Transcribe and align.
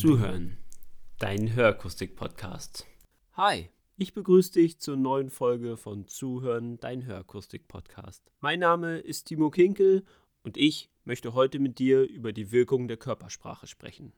Zuhören, 0.00 0.56
dein 1.18 1.54
Hörakustik-Podcast. 1.54 2.86
Hi, 3.34 3.68
ich 3.98 4.14
begrüße 4.14 4.52
dich 4.52 4.80
zur 4.80 4.96
neuen 4.96 5.28
Folge 5.28 5.76
von 5.76 6.06
Zuhören, 6.06 6.80
dein 6.80 7.04
Hörakustik-Podcast. 7.04 8.32
Mein 8.40 8.60
Name 8.60 8.96
ist 8.96 9.24
Timo 9.24 9.50
Kinkel 9.50 10.06
und 10.42 10.56
ich 10.56 10.88
möchte 11.04 11.34
heute 11.34 11.58
mit 11.58 11.78
dir 11.78 12.08
über 12.08 12.32
die 12.32 12.50
Wirkung 12.50 12.88
der 12.88 12.96
Körpersprache 12.96 13.66
sprechen. 13.66 14.14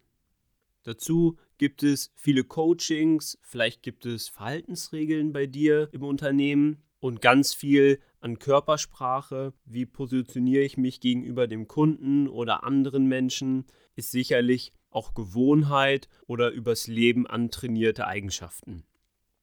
Dazu 0.84 1.36
gibt 1.58 1.82
es 1.82 2.12
viele 2.14 2.44
Coachings, 2.44 3.36
vielleicht 3.43 3.82
gibt 3.82 4.07
es 4.07 4.29
Verhaltensregeln 4.29 5.32
bei 5.32 5.46
dir 5.46 5.89
im 5.90 6.04
Unternehmen 6.04 6.85
und 7.00 7.21
ganz 7.21 7.54
viel 7.54 7.99
an 8.21 8.39
Körpersprache, 8.39 9.53
wie 9.64 9.86
positioniere 9.86 10.62
ich 10.62 10.76
mich 10.76 11.00
gegenüber 11.00 11.49
dem 11.49 11.67
Kunden 11.67 12.29
oder 12.29 12.62
anderen 12.62 13.07
Menschen, 13.07 13.64
ist 13.96 14.12
sicherlich 14.12 14.72
auch 14.93 15.14
Gewohnheit 15.14 16.09
oder 16.27 16.51
übers 16.51 16.87
Leben 16.87 17.27
antrainierte 17.27 18.07
Eigenschaften. 18.07 18.85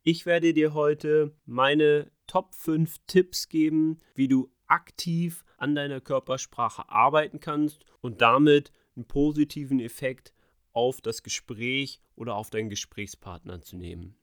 Ich 0.04 0.26
werde 0.26 0.54
dir 0.54 0.74
heute 0.74 1.36
meine 1.46 2.12
Top 2.28 2.56
5 2.56 2.98
Tipps 3.08 3.50
geben, 3.50 4.00
wie 4.16 4.28
du 4.28 4.52
aktiv 4.68 5.44
an 5.58 5.76
deiner 5.76 6.00
Körpersprache 6.00 6.90
arbeiten 6.90 7.40
kannst 7.40 7.84
und 8.02 8.22
damit 8.22 8.72
einen 8.96 9.06
positiven 9.06 9.80
Effekt 9.80 10.34
auf 10.72 11.02
das 11.02 11.24
Gespräch 11.24 12.02
oder 12.16 12.36
auf 12.36 12.50
deinen 12.50 12.70
Gesprächspartner 12.70 13.62
zu 13.62 13.76
nehmen. 13.76 14.16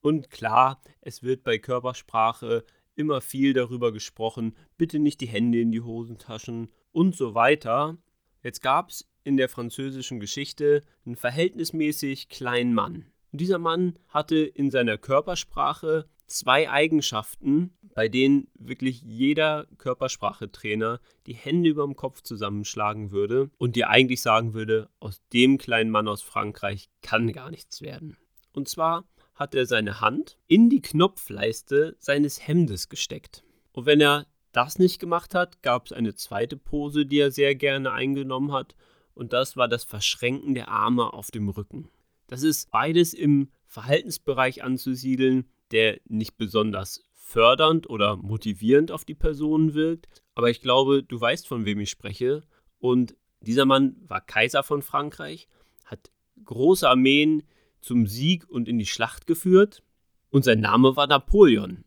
Und 0.00 0.30
klar, 0.30 0.80
es 1.00 1.22
wird 1.22 1.42
bei 1.42 1.58
Körpersprache 1.58 2.64
immer 2.94 3.20
viel 3.20 3.52
darüber 3.52 3.92
gesprochen, 3.92 4.56
bitte 4.78 4.98
nicht 4.98 5.20
die 5.20 5.28
Hände 5.28 5.60
in 5.60 5.72
die 5.72 5.82
Hosentaschen 5.82 6.70
und 6.92 7.16
so 7.16 7.34
weiter. 7.34 7.98
Jetzt 8.42 8.62
gab 8.62 8.90
es 8.90 9.09
in 9.24 9.36
der 9.36 9.48
französischen 9.48 10.20
Geschichte 10.20 10.82
einen 11.04 11.16
verhältnismäßig 11.16 12.28
kleinen 12.28 12.74
Mann. 12.74 13.06
Und 13.32 13.40
dieser 13.40 13.58
Mann 13.58 13.98
hatte 14.08 14.36
in 14.36 14.70
seiner 14.70 14.98
Körpersprache 14.98 16.06
zwei 16.26 16.70
Eigenschaften, 16.70 17.72
bei 17.94 18.08
denen 18.08 18.48
wirklich 18.54 19.02
jeder 19.02 19.66
Körpersprachetrainer 19.78 21.00
die 21.26 21.34
Hände 21.34 21.70
über 21.70 21.84
dem 21.84 21.96
Kopf 21.96 22.22
zusammenschlagen 22.22 23.10
würde 23.10 23.50
und 23.58 23.76
dir 23.76 23.90
eigentlich 23.90 24.22
sagen 24.22 24.54
würde, 24.54 24.88
aus 25.00 25.20
dem 25.32 25.58
kleinen 25.58 25.90
Mann 25.90 26.08
aus 26.08 26.22
Frankreich 26.22 26.88
kann 27.02 27.32
gar 27.32 27.50
nichts 27.50 27.82
werden. 27.82 28.16
Und 28.52 28.68
zwar 28.68 29.04
hat 29.34 29.54
er 29.54 29.66
seine 29.66 30.00
Hand 30.00 30.38
in 30.46 30.70
die 30.70 30.82
Knopfleiste 30.82 31.96
seines 31.98 32.46
Hemdes 32.46 32.88
gesteckt. 32.88 33.42
Und 33.72 33.86
wenn 33.86 34.00
er 34.00 34.26
das 34.52 34.78
nicht 34.78 34.98
gemacht 34.98 35.34
hat, 35.34 35.62
gab 35.62 35.86
es 35.86 35.92
eine 35.92 36.14
zweite 36.14 36.56
Pose, 36.56 37.06
die 37.06 37.18
er 37.18 37.30
sehr 37.30 37.54
gerne 37.54 37.92
eingenommen 37.92 38.52
hat, 38.52 38.74
und 39.14 39.32
das 39.32 39.56
war 39.56 39.68
das 39.68 39.84
Verschränken 39.84 40.54
der 40.54 40.68
Arme 40.68 41.12
auf 41.12 41.30
dem 41.30 41.48
Rücken. 41.48 41.88
Das 42.26 42.42
ist 42.42 42.70
beides 42.70 43.12
im 43.12 43.50
Verhaltensbereich 43.66 44.62
anzusiedeln, 44.62 45.48
der 45.72 46.00
nicht 46.08 46.36
besonders 46.36 47.04
fördernd 47.12 47.88
oder 47.88 48.16
motivierend 48.16 48.90
auf 48.90 49.04
die 49.04 49.14
Person 49.14 49.74
wirkt, 49.74 50.22
aber 50.34 50.50
ich 50.50 50.60
glaube, 50.60 51.02
du 51.02 51.20
weißt, 51.20 51.46
von 51.46 51.64
wem 51.64 51.80
ich 51.80 51.90
spreche. 51.90 52.42
Und 52.78 53.14
dieser 53.40 53.66
Mann 53.66 53.96
war 54.06 54.20
Kaiser 54.20 54.62
von 54.62 54.82
Frankreich, 54.82 55.48
hat 55.84 56.10
große 56.44 56.88
Armeen 56.88 57.42
zum 57.80 58.06
Sieg 58.06 58.48
und 58.48 58.68
in 58.68 58.78
die 58.78 58.86
Schlacht 58.86 59.26
geführt 59.26 59.82
und 60.30 60.44
sein 60.44 60.60
Name 60.60 60.96
war 60.96 61.06
Napoleon. 61.06 61.84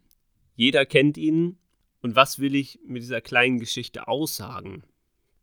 Jeder 0.56 0.86
kennt 0.86 1.18
ihn 1.18 1.58
und 2.02 2.16
was 2.16 2.40
will 2.40 2.56
ich 2.56 2.80
mit 2.86 3.02
dieser 3.02 3.22
kleinen 3.22 3.60
Geschichte 3.60 4.08
aussagen? 4.08 4.84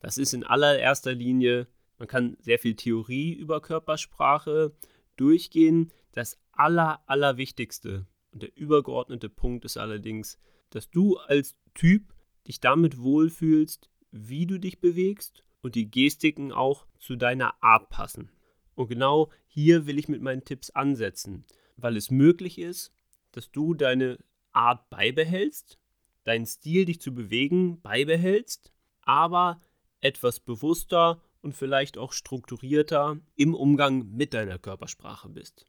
Das 0.01 0.19
ist 0.19 0.35
in 0.35 0.45
allererster 0.45 1.13
Linie, 1.13 1.69
man 1.99 2.09
kann 2.09 2.37
sehr 2.41 2.59
viel 2.59 2.75
Theorie 2.75 3.33
über 3.35 3.61
Körpersprache 3.61 4.75
durchgehen. 5.17 5.93
Das 6.13 6.41
aller, 6.53 7.03
allerwichtigste 7.07 8.07
und 8.33 8.43
der 8.43 8.57
übergeordnete 8.57 9.29
Punkt 9.29 9.65
ist 9.65 9.77
allerdings, 9.77 10.39
dass 10.71 10.91
du 10.91 11.19
als 11.19 11.57
Typ 11.75 12.15
dich 12.49 12.61
damit 12.61 12.99
wohlfühlst, 12.99 13.91
wie 14.11 14.47
du 14.47 14.59
dich 14.59 14.81
bewegst 14.81 15.45
und 15.61 15.75
die 15.75 15.91
Gestiken 15.91 16.53
auch 16.53 16.87
zu 16.99 17.17
deiner 17.17 17.63
Art 17.63 17.91
passen. 17.91 18.31
Und 18.75 18.89
genau 18.89 19.31
hier 19.47 19.87
will 19.87 19.99
ich 19.99 20.09
mit 20.09 20.23
meinen 20.23 20.45
Tipps 20.45 20.71
ansetzen, 20.71 21.45
weil 21.77 21.97
es 21.97 22.11
möglich 22.11 22.59
ist, 22.59 22.95
dass 23.33 23.51
du 23.51 23.75
deine 23.75 24.19
Art 24.53 24.89
beibehältst, 24.91 25.79
deinen 26.25 26.47
Stil, 26.47 26.87
dich 26.87 27.01
zu 27.01 27.15
bewegen, 27.15 27.81
beibehältst, 27.83 28.73
aber 29.03 29.61
etwas 30.01 30.41
bewusster 30.41 31.21
und 31.43 31.55
vielleicht 31.55 31.99
auch 31.99 32.13
strukturierter 32.13 33.19
im 33.37 33.55
Umgang 33.55 34.11
mit 34.11 34.35
deiner 34.35 34.59
Körpersprache 34.59 35.29
bist. 35.29 35.67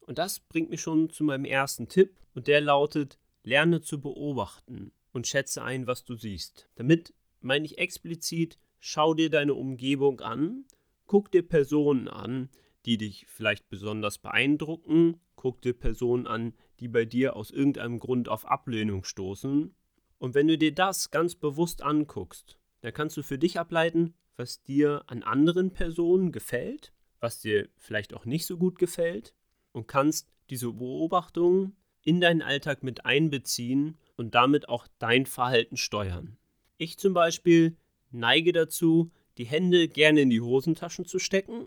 Und 0.00 0.18
das 0.18 0.40
bringt 0.40 0.70
mich 0.70 0.80
schon 0.80 1.10
zu 1.10 1.24
meinem 1.24 1.44
ersten 1.44 1.88
Tipp 1.88 2.16
und 2.34 2.46
der 2.46 2.60
lautet, 2.60 3.18
lerne 3.42 3.80
zu 3.80 4.00
beobachten 4.00 4.92
und 5.12 5.26
schätze 5.26 5.62
ein, 5.62 5.86
was 5.86 6.04
du 6.04 6.14
siehst. 6.14 6.68
Damit 6.76 7.14
meine 7.40 7.64
ich 7.64 7.78
explizit, 7.78 8.58
schau 8.78 9.14
dir 9.14 9.30
deine 9.30 9.54
Umgebung 9.54 10.20
an 10.20 10.64
Guck 11.10 11.32
dir 11.32 11.42
Personen 11.42 12.06
an, 12.06 12.50
die 12.86 12.96
dich 12.96 13.26
vielleicht 13.26 13.68
besonders 13.68 14.18
beeindrucken. 14.18 15.18
Guck 15.34 15.60
dir 15.60 15.72
Personen 15.72 16.28
an, 16.28 16.54
die 16.78 16.86
bei 16.86 17.04
dir 17.04 17.34
aus 17.34 17.50
irgendeinem 17.50 17.98
Grund 17.98 18.28
auf 18.28 18.46
Ablehnung 18.46 19.02
stoßen. 19.02 19.74
Und 20.18 20.34
wenn 20.36 20.46
du 20.46 20.56
dir 20.56 20.72
das 20.72 21.10
ganz 21.10 21.34
bewusst 21.34 21.82
anguckst, 21.82 22.59
dann 22.80 22.92
kannst 22.92 23.16
du 23.16 23.22
für 23.22 23.38
dich 23.38 23.58
ableiten, 23.58 24.14
was 24.36 24.62
dir 24.62 25.04
an 25.06 25.22
anderen 25.22 25.72
Personen 25.72 26.32
gefällt, 26.32 26.92
was 27.20 27.40
dir 27.40 27.68
vielleicht 27.76 28.14
auch 28.14 28.24
nicht 28.24 28.46
so 28.46 28.56
gut 28.56 28.78
gefällt 28.78 29.34
und 29.72 29.86
kannst 29.86 30.28
diese 30.48 30.72
Beobachtungen 30.72 31.76
in 32.02 32.20
deinen 32.20 32.42
Alltag 32.42 32.82
mit 32.82 33.04
einbeziehen 33.04 33.98
und 34.16 34.34
damit 34.34 34.68
auch 34.68 34.86
dein 34.98 35.26
Verhalten 35.26 35.76
steuern. 35.76 36.38
Ich 36.78 36.98
zum 36.98 37.12
Beispiel 37.12 37.76
neige 38.10 38.52
dazu, 38.52 39.10
die 39.36 39.44
Hände 39.44 39.88
gerne 39.88 40.22
in 40.22 40.30
die 40.30 40.40
Hosentaschen 40.40 41.04
zu 41.04 41.18
stecken 41.18 41.66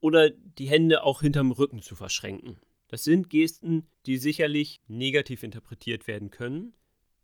oder 0.00 0.30
die 0.30 0.68
Hände 0.68 1.04
auch 1.04 1.20
hinterm 1.20 1.52
Rücken 1.52 1.82
zu 1.82 1.94
verschränken. 1.94 2.56
Das 2.88 3.04
sind 3.04 3.30
Gesten, 3.30 3.86
die 4.06 4.18
sicherlich 4.18 4.80
negativ 4.88 5.42
interpretiert 5.42 6.06
werden 6.06 6.30
können. 6.30 6.74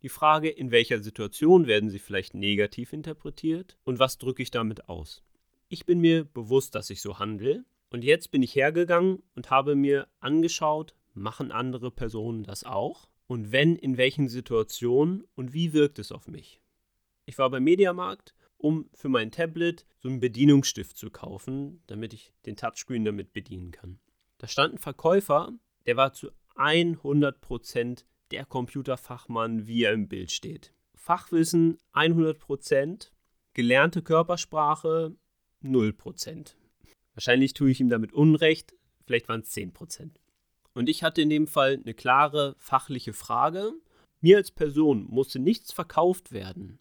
Die 0.01 0.09
Frage, 0.09 0.49
in 0.49 0.71
welcher 0.71 1.01
Situation 1.03 1.67
werden 1.67 1.89
sie 1.89 1.99
vielleicht 1.99 2.33
negativ 2.33 2.93
interpretiert 2.93 3.77
und 3.83 3.99
was 3.99 4.17
drücke 4.17 4.41
ich 4.41 4.51
damit 4.51 4.87
aus? 4.87 5.23
Ich 5.67 5.85
bin 5.85 5.99
mir 5.99 6.23
bewusst, 6.23 6.75
dass 6.75 6.89
ich 6.89 7.01
so 7.01 7.19
handle 7.19 7.65
und 7.89 8.03
jetzt 8.03 8.31
bin 8.31 8.41
ich 8.41 8.55
hergegangen 8.55 9.21
und 9.35 9.49
habe 9.49 9.75
mir 9.75 10.07
angeschaut, 10.19 10.95
machen 11.13 11.51
andere 11.51 11.91
Personen 11.91 12.43
das 12.43 12.63
auch? 12.63 13.09
Und 13.27 13.51
wenn, 13.51 13.75
in 13.75 13.97
welchen 13.97 14.27
Situationen 14.27 15.23
und 15.35 15.53
wie 15.53 15.73
wirkt 15.73 15.99
es 15.99 16.11
auf 16.11 16.27
mich? 16.27 16.61
Ich 17.25 17.37
war 17.37 17.49
beim 17.49 17.63
Mediamarkt 17.63 18.33
um 18.59 18.89
für 18.93 19.09
mein 19.09 19.31
Tablet 19.31 19.85
so 19.99 20.09
einen 20.09 20.19
Bedienungsstift 20.19 20.97
zu 20.97 21.09
kaufen, 21.09 21.81
damit 21.87 22.13
ich 22.13 22.33
den 22.45 22.57
Touchscreen 22.57 23.05
damit 23.05 23.33
bedienen 23.33 23.71
kann. 23.71 23.99
Da 24.37 24.47
stand 24.47 24.75
ein 24.75 24.77
Verkäufer, 24.77 25.53
der 25.85 25.95
war 25.95 26.13
zu 26.13 26.29
100% 26.55 28.03
der 28.31 28.45
Computerfachmann, 28.45 29.67
wie 29.67 29.83
er 29.83 29.93
im 29.93 30.07
Bild 30.07 30.31
steht. 30.31 30.73
Fachwissen 30.95 31.77
100%, 31.93 33.11
gelernte 33.53 34.01
Körpersprache 34.01 35.15
0%. 35.63 36.55
Wahrscheinlich 37.13 37.53
tue 37.53 37.71
ich 37.71 37.79
ihm 37.79 37.89
damit 37.89 38.13
Unrecht, 38.13 38.75
vielleicht 39.05 39.27
waren 39.27 39.41
es 39.41 39.55
10%. 39.55 40.11
Und 40.73 40.89
ich 40.89 41.03
hatte 41.03 41.21
in 41.21 41.29
dem 41.29 41.47
Fall 41.47 41.79
eine 41.83 41.93
klare 41.93 42.55
fachliche 42.59 43.13
Frage. 43.13 43.73
Mir 44.21 44.37
als 44.37 44.51
Person 44.51 45.05
musste 45.09 45.39
nichts 45.39 45.73
verkauft 45.73 46.31
werden 46.31 46.79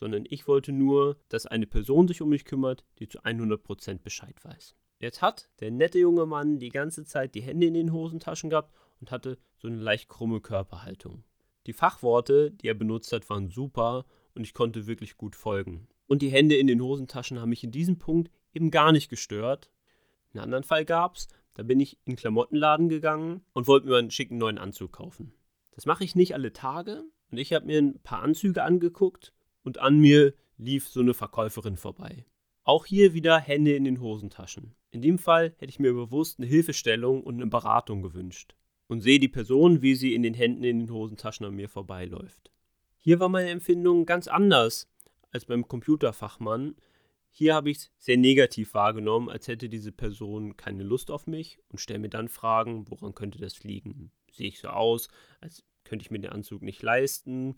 sondern 0.00 0.24
ich 0.28 0.48
wollte 0.48 0.72
nur, 0.72 1.18
dass 1.28 1.46
eine 1.46 1.66
Person 1.66 2.08
sich 2.08 2.22
um 2.22 2.30
mich 2.30 2.46
kümmert, 2.46 2.84
die 2.98 3.06
zu 3.06 3.20
100% 3.20 3.98
Bescheid 4.02 4.34
weiß. 4.42 4.74
Jetzt 4.98 5.22
hat 5.22 5.50
der 5.60 5.70
nette 5.70 5.98
junge 5.98 6.26
Mann 6.26 6.58
die 6.58 6.70
ganze 6.70 7.04
Zeit 7.04 7.34
die 7.34 7.42
Hände 7.42 7.66
in 7.66 7.74
den 7.74 7.92
Hosentaschen 7.92 8.50
gehabt 8.50 8.74
und 9.00 9.10
hatte 9.10 9.38
so 9.60 9.68
eine 9.68 9.76
leicht 9.76 10.08
krumme 10.08 10.40
Körperhaltung. 10.40 11.24
Die 11.66 11.72
Fachworte, 11.72 12.50
die 12.50 12.68
er 12.68 12.74
benutzt 12.74 13.12
hat, 13.12 13.28
waren 13.28 13.50
super 13.50 14.06
und 14.34 14.44
ich 14.44 14.54
konnte 14.54 14.86
wirklich 14.86 15.16
gut 15.16 15.36
folgen. 15.36 15.88
Und 16.06 16.22
die 16.22 16.30
Hände 16.30 16.56
in 16.56 16.66
den 16.66 16.80
Hosentaschen 16.80 17.38
haben 17.38 17.50
mich 17.50 17.62
in 17.62 17.70
diesem 17.70 17.98
Punkt 17.98 18.30
eben 18.54 18.70
gar 18.70 18.90
nicht 18.90 19.10
gestört. 19.10 19.70
Einen 20.32 20.42
anderen 20.42 20.64
Fall 20.64 20.84
gab 20.84 21.16
es, 21.16 21.28
da 21.54 21.62
bin 21.62 21.78
ich 21.78 21.98
in 22.04 22.12
den 22.12 22.16
Klamottenladen 22.16 22.88
gegangen 22.88 23.42
und 23.52 23.66
wollte 23.66 23.86
mir 23.86 23.98
einen 23.98 24.10
schicken 24.10 24.38
neuen 24.38 24.58
Anzug 24.58 24.92
kaufen. 24.92 25.34
Das 25.72 25.86
mache 25.86 26.04
ich 26.04 26.14
nicht 26.14 26.34
alle 26.34 26.52
Tage 26.52 27.04
und 27.30 27.38
ich 27.38 27.52
habe 27.52 27.66
mir 27.66 27.78
ein 27.78 28.00
paar 28.02 28.22
Anzüge 28.22 28.62
angeguckt 28.62 29.32
und 29.62 29.78
an 29.78 29.98
mir 29.98 30.34
lief 30.56 30.88
so 30.88 31.00
eine 31.00 31.14
Verkäuferin 31.14 31.76
vorbei. 31.76 32.24
Auch 32.64 32.86
hier 32.86 33.14
wieder 33.14 33.38
Hände 33.38 33.74
in 33.74 33.84
den 33.84 34.00
Hosentaschen. 34.00 34.74
In 34.90 35.02
dem 35.02 35.18
Fall 35.18 35.54
hätte 35.58 35.70
ich 35.70 35.78
mir 35.78 35.92
bewusst 35.92 36.38
eine 36.38 36.46
Hilfestellung 36.46 37.22
und 37.22 37.36
eine 37.36 37.46
Beratung 37.46 38.02
gewünscht. 38.02 38.54
Und 38.90 39.02
sehe 39.02 39.20
die 39.20 39.28
Person, 39.28 39.82
wie 39.82 39.94
sie 39.94 40.16
in 40.16 40.24
den 40.24 40.34
Händen 40.34 40.64
in 40.64 40.80
den 40.80 40.90
Hosentaschen 40.90 41.46
an 41.46 41.54
mir 41.54 41.68
vorbeiläuft. 41.68 42.50
Hier 42.98 43.20
war 43.20 43.28
meine 43.28 43.50
Empfindung 43.50 44.04
ganz 44.04 44.26
anders 44.26 44.90
als 45.30 45.44
beim 45.44 45.68
Computerfachmann, 45.68 46.74
Hier 47.30 47.54
habe 47.54 47.70
ich 47.70 47.76
es 47.76 47.92
sehr 47.98 48.16
negativ 48.16 48.74
wahrgenommen, 48.74 49.28
als 49.28 49.46
hätte 49.46 49.68
diese 49.68 49.92
Person 49.92 50.56
keine 50.56 50.82
Lust 50.82 51.12
auf 51.12 51.28
mich 51.28 51.60
und 51.68 51.78
stelle 51.78 52.00
mir 52.00 52.08
dann 52.08 52.28
Fragen, 52.28 52.90
woran 52.90 53.14
könnte 53.14 53.38
das 53.38 53.62
liegen? 53.62 54.10
Sehe 54.32 54.48
ich 54.48 54.58
so 54.58 54.70
aus, 54.70 55.06
als 55.40 55.62
könnte 55.84 56.02
ich 56.02 56.10
mir 56.10 56.18
den 56.18 56.32
Anzug 56.32 56.62
nicht 56.62 56.82
leisten? 56.82 57.54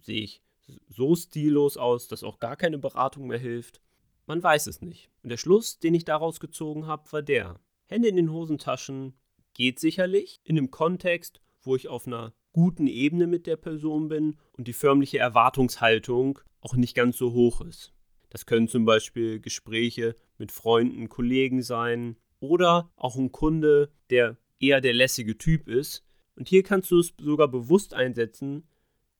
Sehe 0.00 0.22
ich 0.22 0.42
so 0.88 1.14
stillos 1.14 1.76
aus, 1.76 2.08
dass 2.08 2.24
auch 2.24 2.40
gar 2.40 2.56
keine 2.56 2.78
Beratung 2.78 3.28
mehr 3.28 3.38
hilft? 3.38 3.80
Man 4.26 4.42
weiß 4.42 4.66
es 4.66 4.80
nicht. 4.80 5.10
Und 5.22 5.28
der 5.28 5.36
Schluss, 5.36 5.78
den 5.78 5.94
ich 5.94 6.04
daraus 6.04 6.40
gezogen 6.40 6.88
habe, 6.88 7.12
war 7.12 7.22
der. 7.22 7.60
Hände 7.86 8.08
in 8.08 8.16
den 8.16 8.32
Hosentaschen 8.32 9.14
geht 9.54 9.78
sicherlich 9.78 10.40
in 10.44 10.58
einem 10.58 10.70
Kontext, 10.70 11.40
wo 11.62 11.76
ich 11.76 11.88
auf 11.88 12.06
einer 12.06 12.32
guten 12.52 12.86
Ebene 12.86 13.26
mit 13.26 13.46
der 13.46 13.56
Person 13.56 14.08
bin 14.08 14.36
und 14.52 14.68
die 14.68 14.72
förmliche 14.72 15.18
Erwartungshaltung 15.18 16.38
auch 16.60 16.74
nicht 16.74 16.94
ganz 16.94 17.16
so 17.16 17.32
hoch 17.32 17.60
ist. 17.62 17.92
Das 18.30 18.46
können 18.46 18.68
zum 18.68 18.84
Beispiel 18.84 19.40
Gespräche 19.40 20.16
mit 20.38 20.52
Freunden, 20.52 21.08
Kollegen 21.08 21.62
sein 21.62 22.16
oder 22.40 22.90
auch 22.96 23.16
ein 23.16 23.32
Kunde, 23.32 23.92
der 24.10 24.38
eher 24.58 24.80
der 24.80 24.94
lässige 24.94 25.36
Typ 25.36 25.68
ist. 25.68 26.04
Und 26.36 26.48
hier 26.48 26.62
kannst 26.62 26.90
du 26.90 26.98
es 26.98 27.12
sogar 27.18 27.48
bewusst 27.48 27.94
einsetzen, 27.94 28.66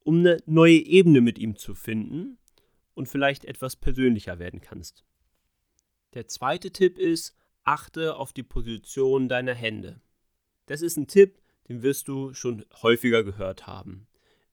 um 0.00 0.20
eine 0.20 0.38
neue 0.46 0.78
Ebene 0.78 1.20
mit 1.20 1.38
ihm 1.38 1.56
zu 1.56 1.74
finden 1.74 2.38
und 2.94 3.08
vielleicht 3.08 3.44
etwas 3.44 3.76
persönlicher 3.76 4.38
werden 4.38 4.60
kannst. 4.60 5.04
Der 6.14 6.26
zweite 6.26 6.72
Tipp 6.72 6.98
ist, 6.98 7.36
achte 7.64 8.16
auf 8.16 8.32
die 8.32 8.42
Position 8.42 9.28
deiner 9.28 9.54
Hände. 9.54 10.00
Das 10.66 10.82
ist 10.82 10.96
ein 10.96 11.06
Tipp, 11.06 11.40
den 11.68 11.82
wirst 11.82 12.08
du 12.08 12.34
schon 12.34 12.64
häufiger 12.82 13.24
gehört 13.24 13.66
haben. 13.66 14.06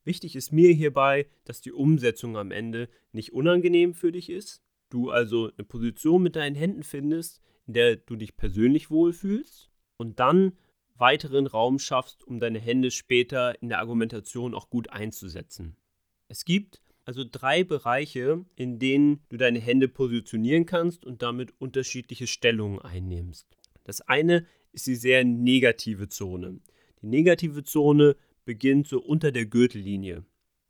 Wichtig 0.03 0.35
ist 0.35 0.51
mir 0.51 0.73
hierbei, 0.73 1.27
dass 1.45 1.61
die 1.61 1.71
Umsetzung 1.71 2.37
am 2.37 2.51
Ende 2.51 2.89
nicht 3.11 3.33
unangenehm 3.33 3.93
für 3.93 4.11
dich 4.11 4.29
ist, 4.29 4.63
du 4.89 5.11
also 5.11 5.51
eine 5.55 5.65
Position 5.65 6.23
mit 6.23 6.35
deinen 6.35 6.55
Händen 6.55 6.83
findest, 6.83 7.41
in 7.67 7.73
der 7.73 7.95
du 7.97 8.15
dich 8.15 8.35
persönlich 8.35 8.89
wohlfühlst 8.89 9.69
und 9.97 10.19
dann 10.19 10.57
weiteren 10.95 11.47
Raum 11.47 11.79
schaffst, 11.79 12.23
um 12.23 12.39
deine 12.39 12.59
Hände 12.59 12.91
später 12.91 13.61
in 13.61 13.69
der 13.69 13.79
Argumentation 13.79 14.53
auch 14.53 14.69
gut 14.69 14.89
einzusetzen. 14.89 15.77
Es 16.27 16.45
gibt 16.45 16.81
also 17.05 17.23
drei 17.29 17.63
Bereiche, 17.63 18.45
in 18.55 18.79
denen 18.79 19.21
du 19.29 19.37
deine 19.37 19.59
Hände 19.59 19.87
positionieren 19.87 20.65
kannst 20.65 21.05
und 21.05 21.21
damit 21.21 21.53
unterschiedliche 21.59 22.27
Stellungen 22.27 22.79
einnimmst. 22.79 23.47
Das 23.83 24.01
eine 24.01 24.45
ist 24.71 24.87
die 24.87 24.95
sehr 24.95 25.23
negative 25.23 26.09
Zone. 26.09 26.59
Die 27.01 27.07
negative 27.07 27.63
Zone 27.63 28.15
beginnt 28.45 28.87
so 28.87 29.01
unter 29.01 29.31
der 29.31 29.45
Gürtellinie. 29.45 30.25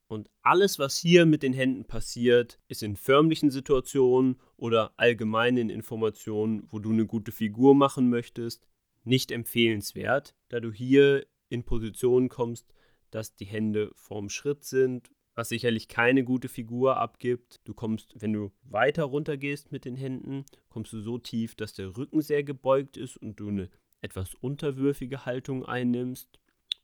Und 0.08 0.30
alles, 0.42 0.80
was 0.80 0.98
hier 0.98 1.26
mit 1.28 1.44
den 1.44 1.54
Händen 1.54 1.86
passiert, 1.86 2.60
ist 2.68 2.82
in 2.82 2.96
förmlichen 2.96 3.52
Situationen 3.52 4.38
oder 4.58 4.92
allgemeinen 4.98 5.70
Informationen, 5.70 6.64
wo 6.72 6.80
du 6.80 6.92
eine 6.92 7.06
gute 7.06 7.32
Figur 7.32 7.76
machen 7.76 8.10
möchtest, 8.10 8.68
nicht 9.04 9.32
empfehlenswert, 9.32 10.36
da 10.50 10.60
du 10.60 10.72
hier 10.72 11.28
in 11.50 11.64
Positionen 11.64 12.28
kommst, 12.28 12.74
dass 13.12 13.36
die 13.36 13.46
Hände 13.46 13.92
vorm 13.96 14.30
Schritt 14.30 14.64
sind, 14.64 15.12
was 15.36 15.50
sicherlich 15.50 15.88
keine 15.88 16.24
gute 16.24 16.50
Figur 16.50 16.98
abgibt. 16.98 17.62
Du 17.64 17.74
kommst, 17.74 18.14
wenn 18.18 18.34
du 18.34 18.52
weiter 18.64 19.04
runter 19.04 19.38
gehst 19.38 19.72
mit 19.72 19.86
den 19.86 19.96
Händen, 19.96 20.44
kommst 20.70 20.92
du 20.92 21.02
so 21.02 21.18
tief, 21.18 21.56
dass 21.56 21.74
der 21.74 21.96
Rücken 21.96 22.22
sehr 22.22 22.44
gebeugt 22.44 22.98
ist 22.98 23.16
und 23.16 23.40
du 23.40 23.50
eine 23.50 23.70
etwas 24.02 24.34
unterwürfige 24.36 25.26
Haltung 25.26 25.66
einnimmst. 25.66 26.40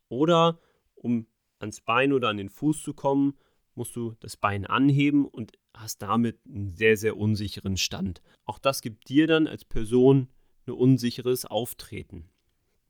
Oder 0.09 0.59
um 0.95 1.27
ans 1.59 1.81
Bein 1.81 2.13
oder 2.13 2.29
an 2.29 2.37
den 2.37 2.49
Fuß 2.49 2.81
zu 2.81 2.93
kommen, 2.93 3.35
musst 3.75 3.95
du 3.95 4.15
das 4.19 4.37
Bein 4.37 4.65
anheben 4.65 5.25
und 5.25 5.53
hast 5.73 6.01
damit 6.01 6.39
einen 6.45 6.69
sehr, 6.69 6.97
sehr 6.97 7.17
unsicheren 7.17 7.77
Stand. 7.77 8.21
Auch 8.45 8.59
das 8.59 8.81
gibt 8.81 9.09
dir 9.09 9.27
dann 9.27 9.47
als 9.47 9.65
Person 9.65 10.29
ein 10.65 10.73
unsicheres 10.73 11.45
Auftreten. 11.45 12.29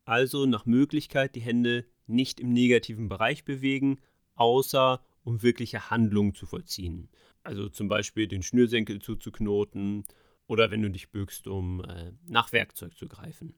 Also 0.04 0.46
nach 0.46 0.66
Möglichkeit 0.66 1.34
die 1.34 1.40
Hände 1.40 1.84
nicht 2.06 2.38
im 2.38 2.52
negativen 2.52 3.08
Bereich 3.08 3.44
bewegen, 3.44 4.00
außer 4.36 5.04
um 5.24 5.42
wirkliche 5.42 5.90
Handlungen 5.90 6.34
zu 6.34 6.46
vollziehen. 6.46 7.08
Also 7.42 7.68
zum 7.68 7.88
Beispiel 7.88 8.28
den 8.28 8.42
Schnürsenkel 8.42 9.00
zuzuknoten 9.00 10.04
oder 10.46 10.70
wenn 10.70 10.82
du 10.82 10.90
dich 10.90 11.10
bückst, 11.10 11.48
um 11.48 11.82
äh, 11.84 12.12
nach 12.26 12.52
Werkzeug 12.52 12.96
zu 12.96 13.08
greifen. 13.08 13.54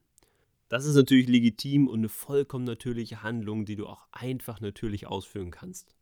Das 0.69 0.85
ist 0.85 0.97
natürlich 0.97 1.29
legitim 1.29 1.89
und 1.89 2.01
eine 2.01 2.09
vollkommen 2.09 2.65
natürliche 2.65 3.23
Handlung, 3.23 3.65
die 3.65 3.77
du 3.77 3.87
auch 3.87 4.07
einfach 4.13 4.61
natürlich 4.61 5.07
ausführen 5.07 5.51
kannst. 5.51 5.97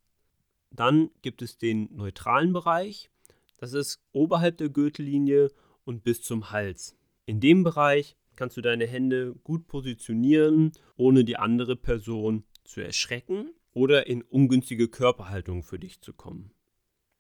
Dann 0.71 1.11
gibt 1.23 1.43
es 1.43 1.57
den 1.59 1.89
neutralen 1.95 2.53
Bereich. 2.53 3.11
Das 3.59 3.73
ist 3.73 4.01
oberhalb 4.13 4.59
der 4.59 4.69
Gürtellinie 4.69 5.51
und 5.85 6.03
bis 6.03 6.23
zum 6.23 6.51
Hals. 6.51 6.97
In 7.27 7.41
dem 7.41 7.63
Bereich 7.63 8.17
kannst 8.35 8.57
du 8.57 8.61
deine 8.61 8.87
Hände 8.87 9.35
gut 9.45 9.67
positionieren, 9.67 10.73
ohne 10.97 11.25
die 11.25 11.37
andere 11.37 11.77
Person 11.77 12.45
zu 12.65 12.81
erschrecken 12.81 13.51
oder 13.73 14.07
in 14.07 14.23
ungünstige 14.23 14.89
Körperhaltung 14.89 15.63
für 15.63 15.79
dich 15.79 16.01
zu 16.01 16.13
kommen. 16.13 16.51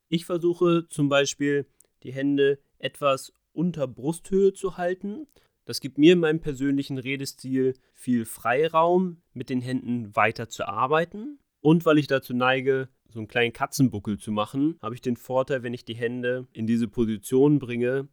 Ich 0.08 0.24
versuche 0.24 0.86
zum 0.88 1.08
Beispiel 1.08 1.66
die 2.02 2.12
Hände 2.12 2.58
etwas 2.78 3.32
unter 3.52 3.86
Brusthöhe 3.86 4.52
zu 4.52 4.76
halten. 4.76 5.26
Das 5.66 5.80
gibt 5.80 5.98
mir 5.98 6.12
in 6.12 6.20
meinem 6.20 6.40
persönlichen 6.40 6.96
Redestil 6.96 7.74
viel 7.92 8.24
Freiraum, 8.24 9.20
mit 9.34 9.50
den 9.50 9.60
Händen 9.60 10.14
weiter 10.14 10.48
zu 10.48 10.66
arbeiten. 10.66 11.40
Und 11.60 11.84
weil 11.84 11.98
ich 11.98 12.06
dazu 12.06 12.32
neige, 12.32 12.88
so 13.08 13.18
einen 13.18 13.28
kleinen 13.28 13.52
Katzenbuckel 13.52 14.16
zu 14.18 14.30
machen, 14.30 14.78
habe 14.80 14.94
ich 14.94 15.00
den 15.00 15.16
Vorteil, 15.16 15.64
wenn 15.64 15.74
ich 15.74 15.84
die 15.84 15.96
Hände 15.96 16.46
in 16.52 16.68
diese 16.68 16.86
Position 16.86 17.58
bringe, 17.58 18.08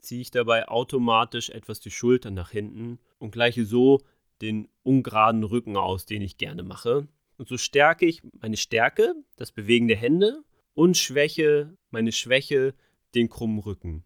ziehe 0.00 0.20
ich 0.20 0.30
dabei 0.30 0.68
automatisch 0.68 1.48
etwas 1.48 1.80
die 1.80 1.90
Schultern 1.90 2.34
nach 2.34 2.50
hinten 2.50 2.98
und 3.18 3.30
gleiche 3.30 3.64
so 3.64 4.00
den 4.42 4.68
ungeraden 4.82 5.44
Rücken 5.44 5.76
aus, 5.76 6.04
den 6.04 6.20
ich 6.20 6.36
gerne 6.36 6.62
mache. 6.62 7.08
Und 7.38 7.48
so 7.48 7.56
stärke 7.56 8.04
ich 8.04 8.22
meine 8.40 8.58
Stärke, 8.58 9.14
das 9.36 9.50
Bewegen 9.50 9.88
der 9.88 9.96
Hände, 9.96 10.42
und 10.74 10.96
schwäche 10.96 11.74
meine 11.90 12.12
Schwäche, 12.12 12.74
den 13.14 13.30
krummen 13.30 13.60
Rücken. 13.60 14.04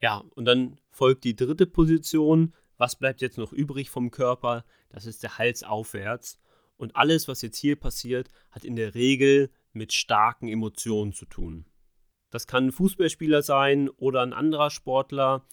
Ja, 0.00 0.24
und 0.34 0.44
dann 0.44 0.80
folgt 0.90 1.24
die 1.24 1.36
dritte 1.36 1.66
Position. 1.66 2.54
Was 2.76 2.96
bleibt 2.96 3.20
jetzt 3.20 3.38
noch 3.38 3.52
übrig 3.52 3.90
vom 3.90 4.10
Körper? 4.10 4.64
Das 4.90 5.06
ist 5.06 5.22
der 5.22 5.38
Hals 5.38 5.64
aufwärts. 5.64 6.38
Und 6.76 6.94
alles, 6.94 7.26
was 7.26 7.42
jetzt 7.42 7.58
hier 7.58 7.76
passiert, 7.76 8.28
hat 8.50 8.64
in 8.64 8.76
der 8.76 8.94
Regel 8.94 9.50
mit 9.72 9.92
starken 9.92 10.48
Emotionen 10.48 11.12
zu 11.12 11.26
tun. 11.26 11.66
Das 12.30 12.46
kann 12.46 12.66
ein 12.66 12.72
Fußballspieler 12.72 13.42
sein 13.42 13.88
oder 13.88 14.22
ein 14.22 14.32
anderer 14.32 14.70
Sportler, 14.70 15.46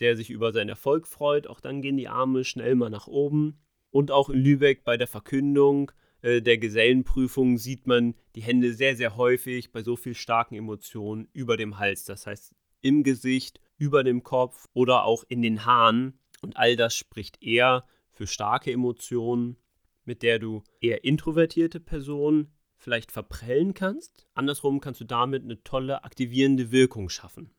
der 0.00 0.16
sich 0.16 0.28
über 0.28 0.52
seinen 0.52 0.68
Erfolg 0.68 1.06
freut. 1.06 1.46
Auch 1.46 1.60
dann 1.60 1.80
gehen 1.80 1.96
die 1.96 2.08
Arme 2.08 2.44
schnell 2.44 2.74
mal 2.74 2.90
nach 2.90 3.06
oben. 3.06 3.58
Und 3.90 4.10
auch 4.10 4.28
in 4.28 4.40
Lübeck 4.40 4.84
bei 4.84 4.98
der 4.98 5.06
Verkündung 5.06 5.92
äh, 6.20 6.42
der 6.42 6.58
Gesellenprüfung 6.58 7.56
sieht 7.56 7.86
man 7.86 8.14
die 8.34 8.42
Hände 8.42 8.74
sehr, 8.74 8.96
sehr 8.96 9.16
häufig 9.16 9.72
bei 9.72 9.82
so 9.82 9.96
viel 9.96 10.14
starken 10.14 10.56
Emotionen 10.56 11.28
über 11.32 11.56
dem 11.56 11.78
Hals. 11.78 12.04
Das 12.04 12.26
heißt 12.26 12.54
im 12.82 13.04
Gesicht, 13.04 13.60
über 13.78 14.04
dem 14.04 14.22
Kopf 14.22 14.66
oder 14.72 15.04
auch 15.04 15.24
in 15.28 15.42
den 15.42 15.64
Haaren. 15.64 16.18
Und 16.42 16.56
all 16.56 16.76
das 16.76 16.94
spricht 16.94 17.42
eher 17.42 17.84
für 18.10 18.26
starke 18.26 18.72
Emotionen, 18.72 19.56
mit 20.04 20.22
der 20.22 20.38
du 20.38 20.62
eher 20.80 21.04
introvertierte 21.04 21.80
Personen 21.80 22.52
vielleicht 22.76 23.12
verprellen 23.12 23.74
kannst. 23.74 24.26
Andersrum 24.34 24.80
kannst 24.80 25.00
du 25.00 25.04
damit 25.04 25.42
eine 25.42 25.62
tolle 25.62 26.04
aktivierende 26.04 26.70
Wirkung 26.70 27.08
schaffen. 27.08 27.50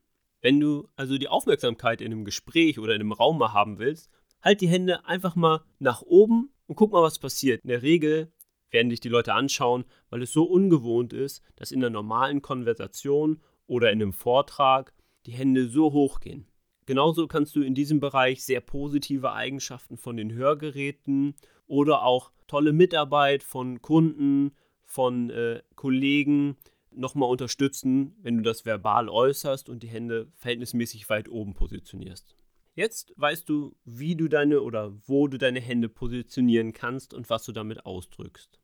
Wenn 0.41 0.59
du 0.59 0.87
also 0.95 1.17
die 1.17 1.27
Aufmerksamkeit 1.27 2.01
in 2.01 2.11
einem 2.11 2.25
Gespräch 2.25 2.79
oder 2.79 2.93
in 2.93 3.01
einem 3.01 3.11
Raum 3.11 3.39
mal 3.39 3.53
haben 3.53 3.79
willst, 3.79 4.09
halt 4.41 4.61
die 4.61 4.67
Hände 4.67 5.05
einfach 5.05 5.35
mal 5.35 5.63
nach 5.79 6.01
oben 6.01 6.53
und 6.67 6.75
guck 6.75 6.91
mal, 6.91 7.01
was 7.01 7.19
passiert. 7.19 7.63
In 7.63 7.69
der 7.69 7.81
Regel 7.81 8.31
werden 8.69 8.89
dich 8.89 8.99
die 8.99 9.09
Leute 9.09 9.33
anschauen, 9.33 9.85
weil 10.09 10.21
es 10.21 10.31
so 10.31 10.43
ungewohnt 10.43 11.13
ist, 11.13 11.41
dass 11.55 11.71
in 11.71 11.79
einer 11.79 11.89
normalen 11.89 12.41
Konversation 12.41 13.41
oder 13.65 13.91
in 13.91 14.01
einem 14.01 14.13
Vortrag 14.13 14.93
die 15.27 15.33
Hände 15.33 15.67
so 15.67 15.91
hoch 15.91 16.19
gehen. 16.19 16.47
Genauso 16.85 17.27
kannst 17.27 17.55
du 17.55 17.61
in 17.61 17.75
diesem 17.75 17.99
Bereich 17.99 18.43
sehr 18.45 18.61
positive 18.61 19.33
Eigenschaften 19.33 19.97
von 19.97 20.15
den 20.15 20.31
Hörgeräten 20.31 21.35
oder 21.67 22.03
auch 22.03 22.31
tolle 22.47 22.71
Mitarbeit 22.71 23.43
von 23.43 23.81
Kunden, 23.81 24.55
von 24.85 25.29
äh, 25.29 25.61
Kollegen 25.75 26.55
nochmal 26.91 27.29
unterstützen, 27.29 28.15
wenn 28.21 28.37
du 28.37 28.43
das 28.43 28.65
verbal 28.65 29.09
äußerst 29.09 29.67
und 29.67 29.83
die 29.83 29.89
Hände 29.89 30.31
verhältnismäßig 30.35 31.09
weit 31.09 31.27
oben 31.27 31.53
positionierst. 31.53 32.37
Jetzt 32.73 33.13
weißt 33.17 33.49
du, 33.49 33.75
wie 33.83 34.15
du 34.15 34.29
deine 34.29 34.61
oder 34.61 34.93
wo 35.07 35.27
du 35.27 35.37
deine 35.37 35.59
Hände 35.59 35.89
positionieren 35.89 36.71
kannst 36.71 37.13
und 37.13 37.29
was 37.29 37.43
du 37.43 37.51
damit 37.51 37.85
ausdrückst. 37.85 38.61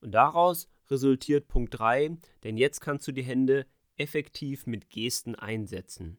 Und 0.00 0.12
daraus 0.12 0.70
resultiert 0.88 1.48
Punkt 1.48 1.78
3, 1.78 2.16
denn 2.44 2.56
jetzt 2.56 2.80
kannst 2.80 3.06
du 3.08 3.12
die 3.12 3.24
Hände 3.24 3.66
effektiv 3.98 4.66
mit 4.66 4.90
Gesten 4.90 5.34
einsetzen. 5.34 6.18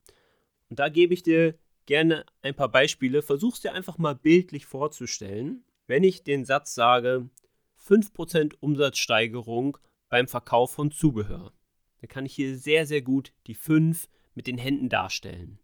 Und 0.70 0.80
da 0.80 0.90
gebe 0.90 1.14
ich 1.14 1.24
dir 1.24 1.58
gerne 1.86 2.26
ein 2.42 2.56
paar 2.56 2.70
Beispiele. 2.70 3.22
Versuch's 3.22 3.62
dir 3.62 3.74
einfach 3.74 3.98
mal 3.98 4.16
bildlich 4.16 4.66
vorzustellen. 4.66 5.64
Wenn 5.88 6.04
ich 6.04 6.24
den 6.24 6.46
Satz 6.46 6.76
sage, 6.76 7.30
5% 7.88 8.56
Umsatzsteigerung 8.60 9.78
beim 10.10 10.28
Verkauf 10.28 10.72
von 10.72 10.92
Zubehör, 10.92 11.52
dann 12.02 12.08
kann 12.08 12.26
ich 12.26 12.34
hier 12.34 12.58
sehr, 12.58 12.86
sehr 12.86 13.02
gut 13.02 13.34
die 13.48 13.56
5 13.56 14.08
mit 14.36 14.48
den 14.48 14.58
Händen 14.58 14.90
darstellen. 14.90 15.60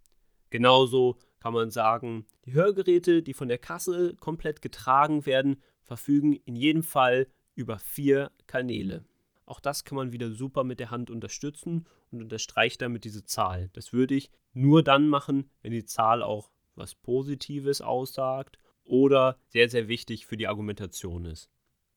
Genauso 0.49 1.17
kann 1.39 1.53
man 1.53 1.69
sagen, 1.69 2.25
die 2.45 2.53
Hörgeräte, 2.53 3.21
die 3.21 3.33
von 3.33 3.47
der 3.47 3.59
Kasse 3.59 4.15
komplett 4.19 4.61
getragen 4.61 5.25
werden, 5.25 5.61
verfügen 5.83 6.33
in 6.33 6.55
jedem 6.55 6.81
Fall 6.81 7.27
über 7.53 7.77
vier 7.77 8.31
Kanäle. 8.47 9.05
Auch 9.45 9.59
das 9.59 9.83
kann 9.83 9.95
man 9.95 10.11
wieder 10.11 10.31
super 10.31 10.63
mit 10.63 10.79
der 10.79 10.91
Hand 10.91 11.09
unterstützen 11.09 11.85
und 12.11 12.21
unterstreicht 12.21 12.81
damit 12.81 13.03
diese 13.03 13.23
Zahl. 13.23 13.69
Das 13.73 13.93
würde 13.93 14.15
ich 14.15 14.31
nur 14.53 14.83
dann 14.83 15.07
machen, 15.07 15.49
wenn 15.61 15.71
die 15.71 15.85
Zahl 15.85 16.23
auch 16.23 16.49
was 16.75 16.95
Positives 16.95 17.81
aussagt 17.81 18.57
oder 18.83 19.37
sehr, 19.47 19.69
sehr 19.69 19.87
wichtig 19.87 20.25
für 20.25 20.37
die 20.37 20.47
Argumentation 20.47 21.25
ist. 21.25 21.49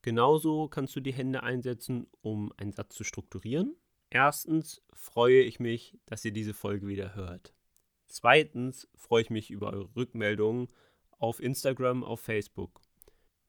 Genauso 0.03 0.69
kannst 0.69 0.95
du 0.95 1.01
die 1.01 1.13
Hände 1.13 1.43
einsetzen, 1.43 2.07
um 2.21 2.53
einen 2.57 2.73
Satz 2.73 2.95
zu 2.95 3.05
strukturieren. 3.05 3.75
Erstens 4.11 4.83
freue 4.93 5.43
ich 5.43 5.59
mich, 5.59 5.99
dass 6.07 6.25
ihr 6.25 6.33
diese 6.33 6.55
Folge 6.55 6.87
wieder 6.87 7.15
hört. 7.15 7.53
Zweitens 8.07 8.89
freue 8.95 9.23
ich 9.23 9.31
mich 9.31 9.51
über 9.51 9.73
eure 9.73 9.95
Rückmeldungen 9.97 10.69
auf 11.19 11.41
Instagram, 11.41 12.05
auf 12.05 12.21
Facebook. 12.21 12.81